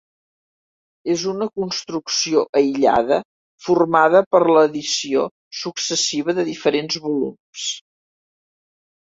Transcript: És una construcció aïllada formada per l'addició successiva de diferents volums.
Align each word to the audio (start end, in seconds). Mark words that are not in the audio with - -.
És 1.15 1.25
una 1.31 1.47
construcció 1.59 2.41
aïllada 2.61 3.19
formada 3.67 4.23
per 4.37 4.41
l'addició 4.53 5.27
successiva 5.61 6.37
de 6.41 6.47
diferents 6.51 6.99
volums. 7.07 7.69